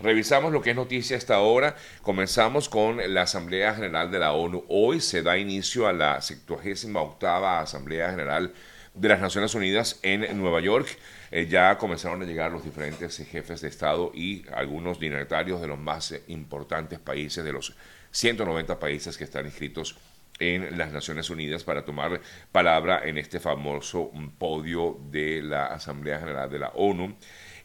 [0.00, 1.76] Revisamos lo que es noticia hasta ahora.
[2.02, 4.64] Comenzamos con la Asamblea General de la ONU.
[4.68, 6.88] Hoy se da inicio a la 78
[7.60, 8.52] Asamblea General
[8.92, 10.98] de las Naciones Unidas en Nueva York.
[11.30, 15.78] Eh, ya comenzaron a llegar los diferentes jefes de Estado y algunos dignatarios de los
[15.78, 17.74] más importantes países, de los
[18.10, 19.96] 190 países que están inscritos
[20.40, 22.20] en las Naciones Unidas para tomar
[22.50, 27.16] palabra en este famoso podio de la Asamblea General de la ONU.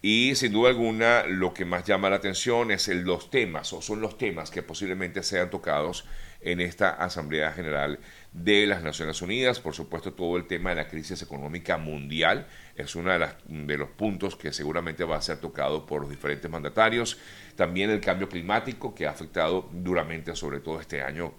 [0.01, 3.81] Y sin duda alguna lo que más llama la atención es el, los temas o
[3.81, 6.05] son los temas que posiblemente sean tocados
[6.39, 7.99] en esta Asamblea General
[8.31, 9.59] de las Naciones Unidas.
[9.59, 12.47] Por supuesto, todo el tema de la crisis económica mundial
[12.77, 17.17] es uno de, los puntos que seguramente va a ser tocado por los diferentes mandatarios.
[17.57, 21.33] También el cambio climático que ha afectado duramente, sobre todo este año,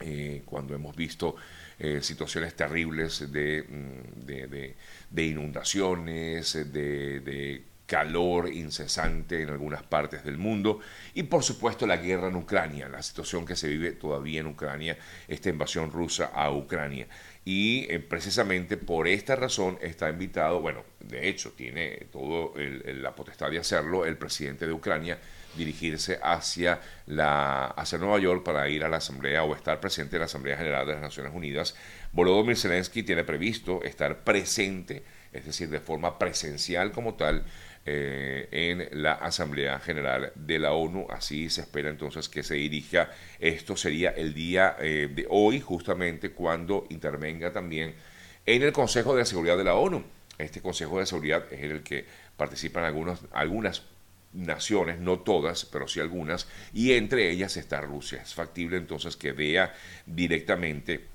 [0.00, 1.36] eh, cuando hemos visto
[1.78, 10.80] eh, situaciones terribles de, mm, inundaciones, de calor incesante en algunas partes del mundo
[11.14, 14.98] y por supuesto la guerra en Ucrania, la situación que se vive todavía en Ucrania,
[15.28, 17.06] esta invasión rusa a Ucrania.
[17.44, 23.50] Y eh, precisamente por esta razón está invitado, bueno, de hecho tiene toda la potestad
[23.50, 25.18] de hacerlo el presidente de Ucrania,
[25.56, 30.20] dirigirse hacia, la, hacia Nueva York para ir a la Asamblea o estar presente en
[30.20, 31.76] la Asamblea General de las Naciones Unidas.
[32.12, 37.44] Volodymyr Zelensky tiene previsto estar presente, es decir, de forma presencial como tal,
[37.88, 41.06] eh, en la Asamblea General de la ONU.
[41.08, 43.10] Así se espera entonces que se dirija.
[43.38, 47.94] Esto sería el día eh, de hoy, justamente cuando intervenga también
[48.44, 50.02] en el Consejo de Seguridad de la ONU.
[50.36, 52.04] Este Consejo de Seguridad es en el que
[52.36, 52.84] participan
[53.32, 53.82] algunas
[54.32, 58.20] naciones, no todas, pero sí algunas, y entre ellas está Rusia.
[58.20, 59.72] Es factible entonces que vea
[60.04, 61.06] directamente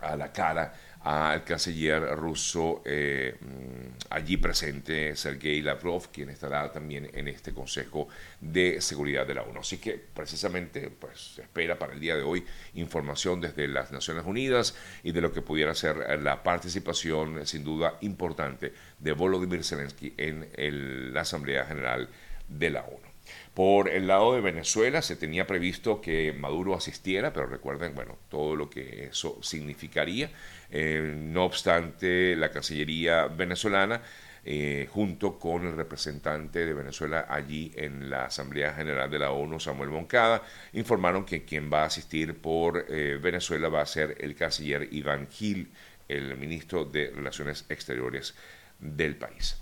[0.00, 0.74] a la cara
[1.04, 8.08] al canciller ruso eh, mm, allí presente, Sergei Lavrov, quien estará también en este Consejo
[8.40, 9.60] de Seguridad de la ONU.
[9.60, 14.24] Así que precisamente pues, se espera para el día de hoy información desde las Naciones
[14.24, 20.14] Unidas y de lo que pudiera ser la participación sin duda importante de Volodymyr Zelensky
[20.16, 22.08] en la Asamblea General
[22.48, 23.11] de la ONU.
[23.54, 28.56] Por el lado de Venezuela se tenía previsto que Maduro asistiera, pero recuerden, bueno, todo
[28.56, 30.30] lo que eso significaría.
[30.70, 34.02] Eh, no obstante, la Cancillería venezolana,
[34.44, 39.60] eh, junto con el representante de Venezuela allí en la Asamblea General de la ONU,
[39.60, 44.34] Samuel Moncada, informaron que quien va a asistir por eh, Venezuela va a ser el
[44.34, 45.70] canciller Iván Gil,
[46.08, 48.34] el ministro de Relaciones Exteriores
[48.80, 49.61] del país.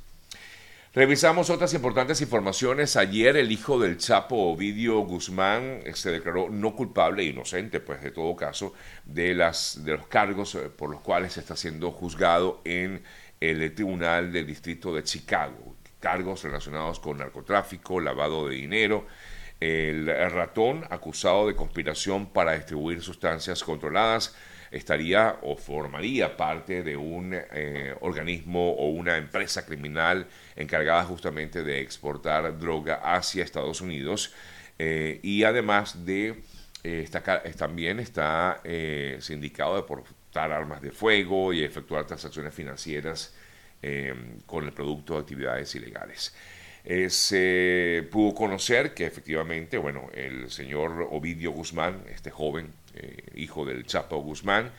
[0.93, 2.97] Revisamos otras importantes informaciones.
[2.97, 8.03] Ayer el hijo del Chapo Ovidio Guzmán eh, se declaró no culpable e inocente, pues
[8.03, 8.75] de todo caso,
[9.05, 13.05] de, las, de los cargos eh, por los cuales está siendo juzgado en
[13.39, 15.77] el Tribunal del Distrito de Chicago.
[16.01, 19.07] Cargos relacionados con narcotráfico, lavado de dinero.
[19.61, 24.35] El ratón acusado de conspiración para distribuir sustancias controladas
[24.71, 30.27] estaría o formaría parte de un eh, organismo o una empresa criminal
[30.57, 34.33] encargada justamente de exportar droga hacia Estados Unidos
[34.79, 36.43] eh, y además de
[36.85, 37.09] eh,
[37.57, 38.63] también está
[39.19, 43.35] sindicado de portar armas de fuego y efectuar transacciones financieras
[44.47, 46.35] con el producto de actividades ilegales.
[47.09, 53.87] se pudo conocer que efectivamente, bueno, el señor Ovidio Guzmán, este joven eh, hijo del
[53.87, 54.71] Chapo Guzmán,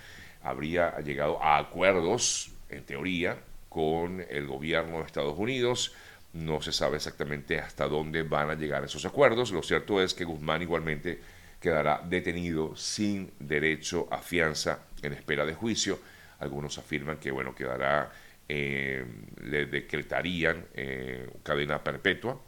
[0.44, 3.38] habría llegado a acuerdos, en teoría,
[3.70, 5.94] con el gobierno de Estados Unidos.
[6.34, 9.52] No se sabe exactamente hasta dónde van a llegar esos acuerdos.
[9.52, 11.20] Lo cierto es que Guzmán igualmente
[11.60, 16.00] quedará detenido sin derecho a fianza en espera de juicio.
[16.40, 18.12] Algunos afirman que bueno quedará,
[18.50, 19.06] eh,
[19.44, 22.42] le decretarían eh, cadena perpetua.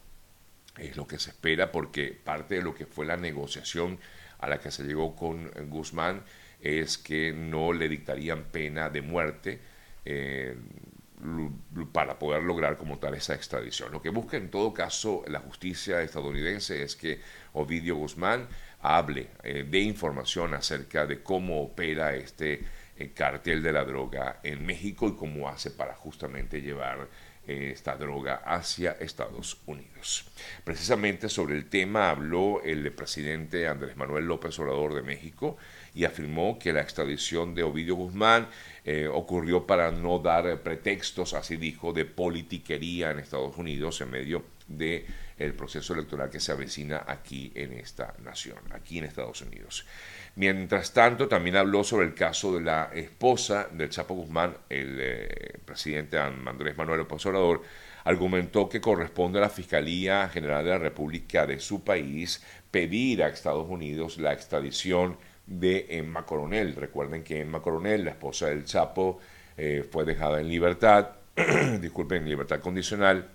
[0.77, 3.99] Es lo que se espera porque parte de lo que fue la negociación
[4.43, 6.23] a la que se llegó con Guzmán
[6.59, 9.59] es que no le dictarían pena de muerte
[10.05, 10.55] eh,
[11.93, 13.91] para poder lograr como tal esa extradición.
[13.91, 17.21] Lo que busca en todo caso la justicia estadounidense es que
[17.53, 18.47] Ovidio Guzmán
[18.81, 22.61] hable eh, de información acerca de cómo opera este
[22.97, 27.07] eh, cartel de la droga en México y cómo hace para justamente llevar
[27.45, 30.25] esta droga hacia Estados Unidos.
[30.63, 35.57] Precisamente sobre el tema habló el presidente Andrés Manuel López Obrador de México
[35.93, 38.47] y afirmó que la extradición de Ovidio Guzmán
[38.85, 44.43] eh, ocurrió para no dar pretextos, así dijo, de politiquería en Estados Unidos en medio
[44.77, 45.05] del
[45.37, 49.85] el proceso electoral que se avecina aquí en esta nación, aquí en Estados Unidos.
[50.35, 55.59] Mientras tanto, también habló sobre el caso de la esposa del Chapo Guzmán, el eh,
[55.65, 57.61] presidente Andrés Manuel López Obrador,
[58.03, 63.27] argumentó que corresponde a la Fiscalía General de la República de su país pedir a
[63.27, 66.75] Estados Unidos la extradición de Emma Coronel.
[66.75, 69.19] Recuerden que Emma Coronel, la esposa del Chapo,
[69.57, 71.09] eh, fue dejada en libertad,
[71.79, 73.29] disculpen, en libertad condicional,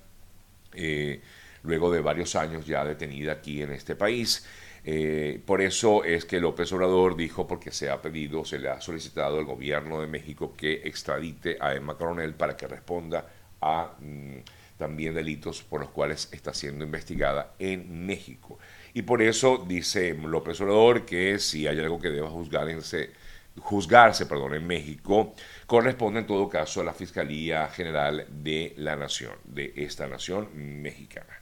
[0.75, 1.21] eh,
[1.63, 4.47] luego de varios años ya detenida aquí en este país.
[4.85, 8.81] Eh, por eso es que López Obrador dijo, porque se ha pedido, se le ha
[8.81, 13.27] solicitado al gobierno de México que extradite a Emma Coronel para que responda
[13.61, 14.37] a mm,
[14.79, 18.59] también delitos por los cuales está siendo investigada en México.
[18.95, 23.11] Y por eso dice López Obrador que si hay algo que deba juzgarse,
[23.61, 25.35] juzgarse perdón, en México,
[25.67, 31.39] corresponde en todo caso a la Fiscalía General de la Nación, de esta nación mexicana.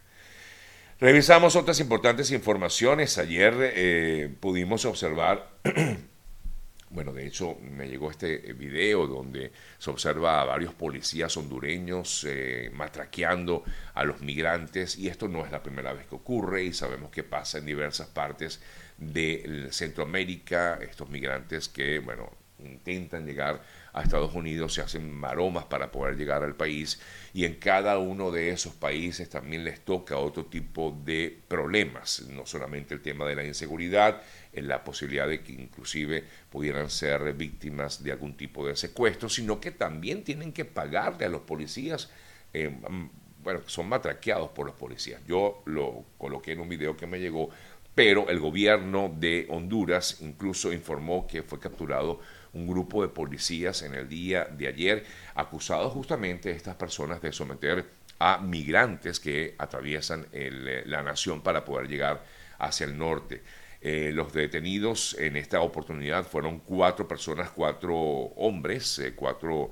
[0.98, 3.18] Revisamos otras importantes informaciones.
[3.18, 5.50] Ayer eh, pudimos observar,
[6.90, 12.70] bueno, de hecho me llegó este video donde se observa a varios policías hondureños eh,
[12.72, 13.62] matraqueando
[13.92, 17.24] a los migrantes y esto no es la primera vez que ocurre y sabemos que
[17.24, 18.62] pasa en diversas partes
[18.98, 23.62] de Centroamérica, estos migrantes que, bueno, intentan llegar
[23.92, 27.00] a Estados Unidos, se hacen maromas para poder llegar al país
[27.32, 32.46] y en cada uno de esos países también les toca otro tipo de problemas, no
[32.46, 34.22] solamente el tema de la inseguridad,
[34.52, 39.60] en la posibilidad de que inclusive pudieran ser víctimas de algún tipo de secuestro, sino
[39.60, 42.10] que también tienen que pagarle a los policías.
[42.52, 43.08] Eh, mm,
[43.42, 45.22] bueno, son matraqueados por los policías.
[45.24, 47.50] Yo lo coloqué en un video que me llegó,
[47.96, 52.20] pero el gobierno de Honduras incluso informó que fue capturado
[52.52, 55.04] un grupo de policías en el día de ayer
[55.34, 57.86] acusados justamente estas personas de someter
[58.18, 62.22] a migrantes que atraviesan eh, la nación para poder llegar
[62.58, 63.42] hacia el norte.
[63.80, 69.70] Eh, los detenidos en esta oportunidad fueron cuatro personas, cuatro hombres, eh, cuatro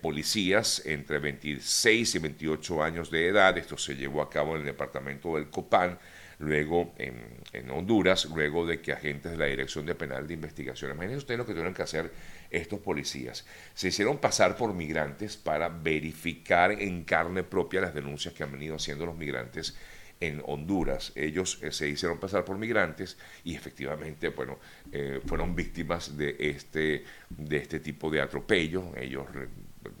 [0.00, 3.56] policías entre 26 y 28 años de edad.
[3.56, 5.98] Esto se llevó a cabo en el departamento del Copán
[6.42, 11.18] luego en, Honduras, luego de que agentes de la Dirección de Penal de Investigación, imagínense
[11.18, 12.10] ustedes lo que tuvieron que hacer
[12.50, 18.42] estos policías, se hicieron pasar por migrantes para verificar en carne propia las denuncias que
[18.42, 19.76] han venido haciendo los migrantes
[20.20, 21.12] en Honduras.
[21.14, 24.58] Ellos eh, se hicieron pasar por migrantes y efectivamente, bueno,
[24.90, 28.92] eh, fueron víctimas de este, de este tipo de atropello.
[28.96, 29.26] Ellos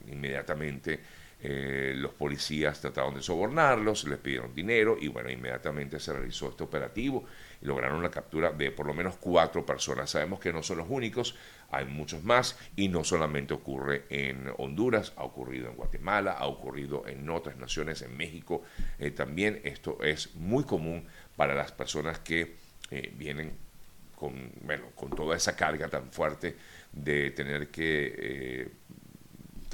[0.06, 1.00] inmediatamente
[1.44, 6.62] eh, los policías trataron de sobornarlos, les pidieron dinero y bueno, inmediatamente se realizó este
[6.62, 7.24] operativo
[7.60, 10.10] y lograron la captura de por lo menos cuatro personas.
[10.10, 11.34] Sabemos que no son los únicos,
[11.72, 17.08] hay muchos más y no solamente ocurre en Honduras, ha ocurrido en Guatemala, ha ocurrido
[17.08, 18.62] en otras naciones, en México
[19.00, 19.60] eh, también.
[19.64, 22.54] Esto es muy común para las personas que
[22.92, 23.50] eh, vienen
[24.14, 26.54] con, bueno, con toda esa carga tan fuerte
[26.92, 28.70] de tener que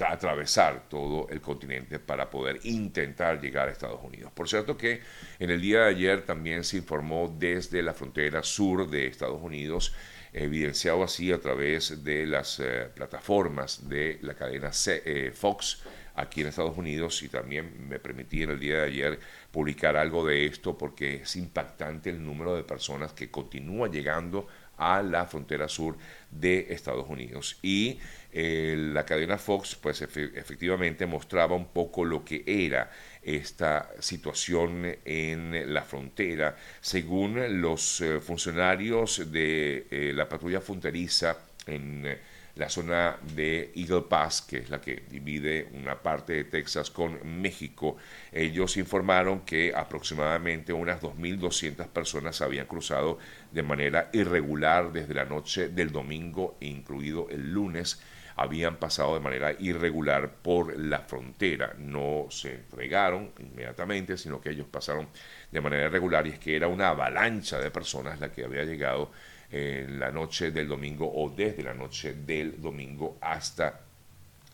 [0.01, 4.31] atravesar todo el continente para poder intentar llegar a Estados Unidos.
[4.33, 5.01] Por cierto que
[5.39, 9.93] en el día de ayer también se informó desde la frontera sur de Estados Unidos,
[10.33, 15.83] evidenciado así a través de las eh, plataformas de la cadena eh, Fox
[16.15, 19.19] aquí en Estados Unidos y también me permití en el día de ayer
[19.51, 24.47] publicar algo de esto porque es impactante el número de personas que continúa llegando
[24.79, 25.97] a la frontera sur
[26.31, 27.57] de Estados Unidos.
[27.61, 27.99] Y
[28.31, 32.89] eh, la cadena Fox, pues efectivamente mostraba un poco lo que era
[33.21, 42.17] esta situación en la frontera, según los eh, funcionarios de eh, la patrulla fronteriza en
[42.59, 47.41] la zona de Eagle Pass, que es la que divide una parte de Texas con
[47.41, 47.95] México,
[48.33, 53.17] ellos informaron que aproximadamente unas 2.200 personas habían cruzado
[53.51, 58.01] de manera irregular desde la noche del domingo, incluido el lunes,
[58.35, 61.75] habían pasado de manera irregular por la frontera.
[61.77, 65.07] No se entregaron inmediatamente, sino que ellos pasaron
[65.49, 69.11] de manera irregular y es que era una avalancha de personas la que había llegado
[69.51, 73.81] en la noche del domingo o desde la noche del domingo hasta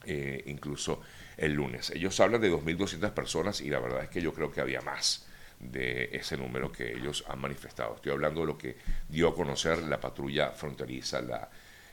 [0.06, 1.02] eh, incluso
[1.38, 1.90] el lunes.
[1.90, 5.28] Ellos hablan de 2.200 personas y la verdad es que yo creo que había más
[5.60, 7.96] de ese número que ellos han manifestado.
[7.96, 8.78] Estoy hablando de lo que
[9.10, 11.50] dio a conocer la patrulla fronteriza, la,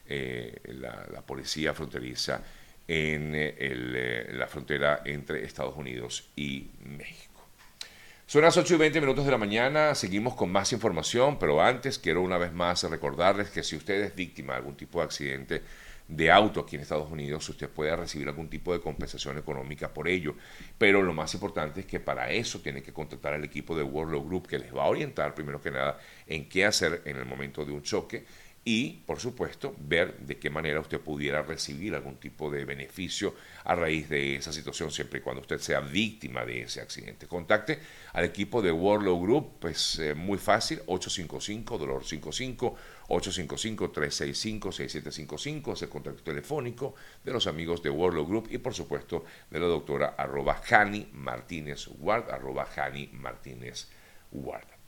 [0.06, 2.42] eh, la, policía fronteriza
[2.86, 7.31] en eh, la frontera entre Estados Unidos y México.
[8.32, 11.98] Son las 8 y 20 minutos de la mañana, seguimos con más información, pero antes
[11.98, 15.62] quiero una vez más recordarles que si usted es víctima de algún tipo de accidente
[16.08, 20.08] de auto aquí en Estados Unidos, usted puede recibir algún tipo de compensación económica por
[20.08, 20.34] ello.
[20.78, 24.26] Pero lo más importante es que para eso tiene que contactar al equipo de World
[24.26, 27.66] Group que les va a orientar primero que nada en qué hacer en el momento
[27.66, 28.24] de un choque
[28.64, 33.74] y, por supuesto, ver de qué manera usted pudiera recibir algún tipo de beneficio a
[33.74, 37.26] raíz de esa situación, siempre y cuando usted sea víctima de ese accidente.
[37.26, 37.80] Contacte
[38.12, 42.76] al equipo de Warlow Group, pues eh, muy fácil, 855 dolor 55
[43.08, 49.60] 855-365-6755 es el contacto telefónico de los amigos de Warlow Group y por supuesto de
[49.60, 53.88] la doctora arroba Jani Martínez Ward, arroba Jani Martínez
[54.30, 54.81] Ward.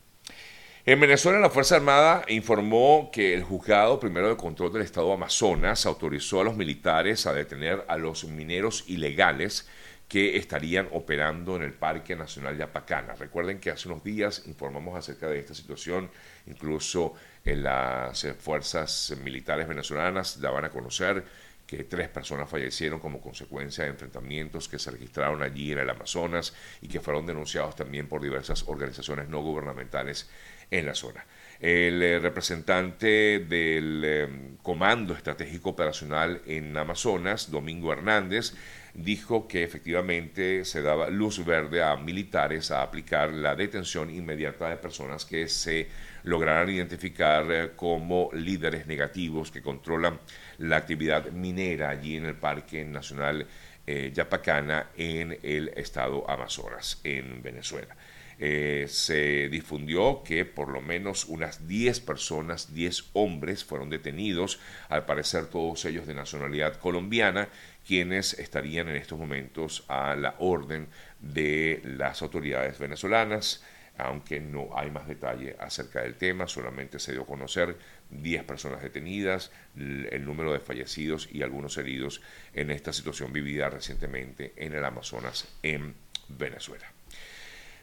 [0.86, 5.86] En Venezuela, la Fuerza Armada informó que el juzgado primero de control del Estado Amazonas
[5.86, 9.66] autorizó a los militares a detener a los mineros ilegales
[10.08, 13.14] que estarían operando en el Parque Nacional Yapacana.
[13.14, 16.10] Recuerden que hace unos días informamos acerca de esta situación,
[16.46, 17.14] incluso
[17.46, 21.24] en las fuerzas militares venezolanas daban a conocer
[21.66, 26.54] que tres personas fallecieron como consecuencia de enfrentamientos que se registraron allí en el Amazonas
[26.80, 30.28] y que fueron denunciados también por diversas organizaciones no gubernamentales
[30.70, 31.24] en la zona.
[31.60, 34.28] El eh, representante del eh,
[34.62, 38.54] Comando Estratégico Operacional en Amazonas, Domingo Hernández,
[38.94, 44.76] dijo que efectivamente se daba luz verde a militares a aplicar la detención inmediata de
[44.76, 45.88] personas que se
[46.22, 50.18] lograran identificar eh, como líderes negativos que controlan
[50.58, 53.46] la actividad minera allí en el Parque Nacional
[53.86, 57.94] Yapacana en el estado Amazonas, en Venezuela.
[58.38, 65.04] Eh, se difundió que por lo menos unas 10 personas, 10 hombres fueron detenidos, al
[65.06, 67.48] parecer todos ellos de nacionalidad colombiana,
[67.86, 70.88] quienes estarían en estos momentos a la orden
[71.20, 73.62] de las autoridades venezolanas,
[73.96, 77.76] aunque no hay más detalle acerca del tema, solamente se dio a conocer
[78.10, 82.20] 10 personas detenidas, el número de fallecidos y algunos heridos
[82.54, 85.94] en esta situación vivida recientemente en el Amazonas, en
[86.28, 86.90] Venezuela.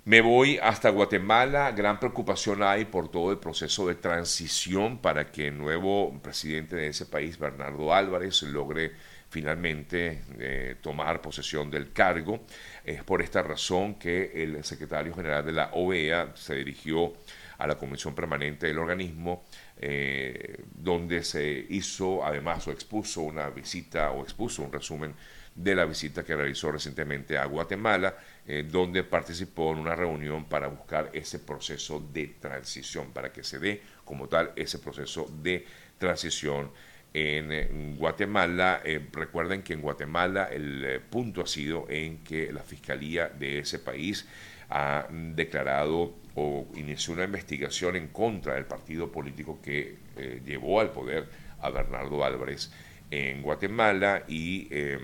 [0.04, 1.72] Me voy hasta Guatemala.
[1.74, 6.88] Gran preocupación hay por todo el proceso de transición para que el nuevo presidente de
[6.88, 8.94] ese país, Bernardo Álvarez, logre
[9.30, 12.42] finalmente eh, tomar posesión del cargo.
[12.84, 17.14] Es por esta razón que el secretario general de la OEA se dirigió
[17.60, 19.44] a la Comisión Permanente del organismo,
[19.78, 25.14] eh, donde se hizo además o expuso una visita o expuso un resumen
[25.54, 28.16] de la visita que realizó recientemente a Guatemala,
[28.48, 33.60] eh, donde participó en una reunión para buscar ese proceso de transición, para que se
[33.60, 35.66] dé como tal ese proceso de
[35.98, 36.72] transición
[37.14, 38.82] en eh, Guatemala.
[38.84, 43.80] Eh, recuerden que en Guatemala el punto ha sido en que la Fiscalía de ese
[43.80, 44.28] país
[44.70, 49.98] ha declarado o inició una investigación en contra del partido político que
[50.46, 51.28] llevó al poder
[51.60, 52.72] a Bernardo Álvarez
[53.12, 55.02] en Guatemala y em,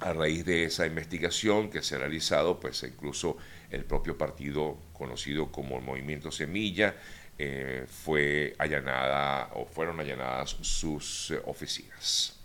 [0.00, 3.36] a raíz de esa investigación que se ha realizado, pues incluso
[3.70, 6.94] el propio partido conocido como el Movimiento Semilla
[7.38, 12.36] eh, fue allanada o fueron allanadas sus eh, oficinas.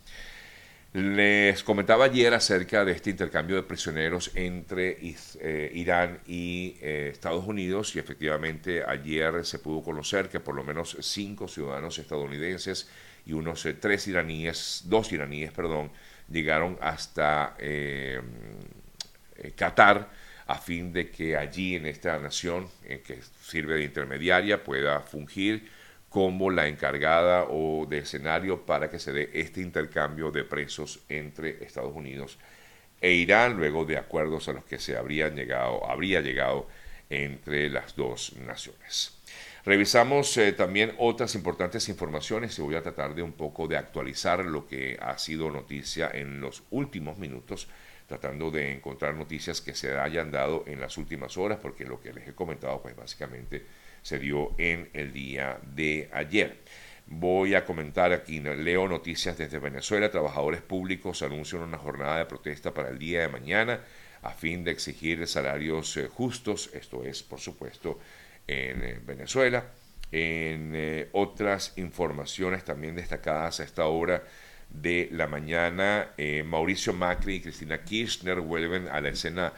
[0.94, 7.94] Les comentaba ayer acerca de este intercambio de prisioneros entre eh, Irán y Estados Unidos
[7.98, 12.88] y efectivamente ayer se pudo conocer que por lo menos cinco ciudadanos estadounidenses
[13.26, 15.92] y unos tres iraníes, dos iraníes, perdón,
[16.30, 18.22] llegaron hasta eh,
[19.38, 20.10] eh, Qatar
[20.48, 25.68] a fin de que allí en esta nación que sirve de intermediaria pueda fungir
[26.10, 31.64] como la encargada o de escenario para que se dé este intercambio de presos entre
[31.64, 32.38] Estados Unidos
[33.02, 36.68] e Irán, luego de acuerdos a los que se habrían llegado, habría llegado
[37.10, 39.14] entre las dos naciones.
[39.66, 44.46] Revisamos eh, también otras importantes informaciones y voy a tratar de un poco de actualizar
[44.46, 47.68] lo que ha sido noticia en los últimos minutos,
[48.08, 52.14] tratando de encontrar noticias que se hayan dado en las últimas horas, porque lo que
[52.14, 53.66] les he comentado pues básicamente
[54.04, 56.60] se dio en el día de ayer.
[57.08, 62.72] Voy a comentar aquí, leo noticias desde Venezuela, trabajadores públicos anuncian una jornada de protesta
[62.72, 63.80] para el día de mañana
[64.22, 68.00] a fin de exigir salarios eh, justos, esto es, por supuesto,
[68.48, 69.66] en eh, Venezuela.
[70.12, 74.24] En eh, otras informaciones también destacadas a esta hora
[74.70, 79.54] de la mañana, eh, Mauricio Macri y Cristina Kirchner vuelven a la escena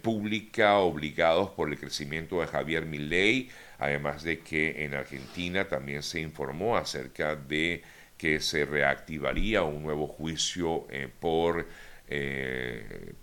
[0.00, 6.20] pública obligados por el crecimiento de Javier Milei, además de que en Argentina también se
[6.20, 7.82] informó acerca de
[8.16, 10.86] que se reactivaría un nuevo juicio
[11.18, 11.66] por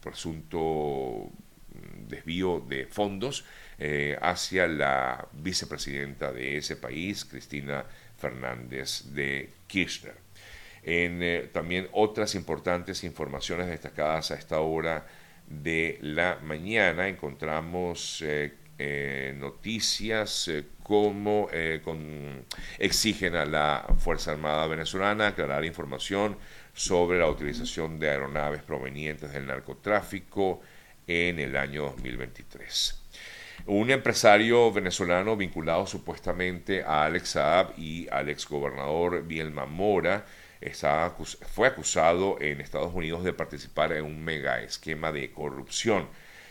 [0.02, 1.32] presunto
[2.10, 3.46] desvío de fondos
[3.82, 7.86] eh, hacia la vicepresidenta de ese país, Cristina
[8.18, 10.16] Fernández de Kirchner.
[10.84, 15.08] Eh, también otras importantes informaciones destacadas a esta hora
[15.48, 20.52] de la mañana encontramos eh, noticias
[20.84, 21.50] como
[22.78, 26.38] exigen a la Fuerza Armada venezolana aclarar información
[26.74, 30.62] sobre la utilización de aeronaves provenientes del narcotráfico
[31.08, 33.00] en el año 2023.
[33.66, 40.26] Un empresario venezolano vinculado supuestamente a Alex Saab y al exgobernador Bielma Mora
[41.54, 46.08] fue acusado en Estados Unidos de participar en un mega esquema de corrupción.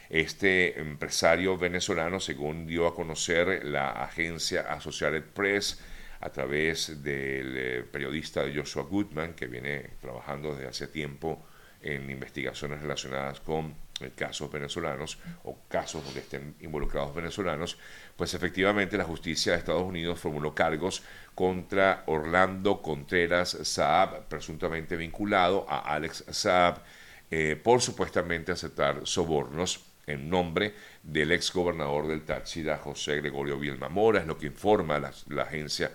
[0.08, 5.80] Este empresario venezolano, según dio a conocer la agencia Associated Press,
[6.20, 11.46] a través del eh, periodista Joshua Goodman, que viene trabajando desde hace tiempo
[11.82, 17.78] en investigaciones relacionadas con eh, casos venezolanos o casos donde estén involucrados venezolanos,
[18.16, 21.02] pues efectivamente la justicia de Estados Unidos formuló cargos
[21.34, 26.82] contra Orlando Contreras Saab, presuntamente vinculado a Alex Saab,
[27.30, 33.88] eh, por supuestamente aceptar sobornos en nombre del ex gobernador del Táchira, José Gregorio Vilma
[33.88, 35.90] Mora, es lo que informa la, la agencia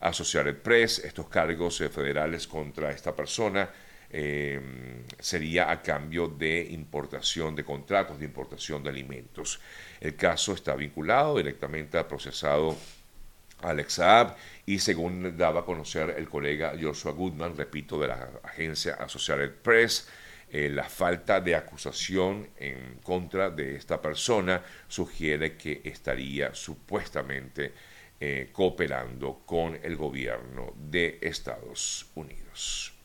[0.00, 1.00] Associated Press.
[1.00, 3.68] Estos cargos eh, federales contra esta persona
[4.10, 9.60] eh, sería a cambio de importación de contratos de importación de alimentos.
[10.00, 12.76] El caso está vinculado directamente al procesado
[13.60, 14.36] Alex Saab
[14.66, 20.08] y según daba a conocer el colega Joshua Goodman, repito, de la agencia Associated Press,
[20.50, 27.74] eh, la falta de acusación en contra de esta persona sugiere que estaría supuestamente
[28.18, 32.97] eh, cooperando con el gobierno de Estados Unidos.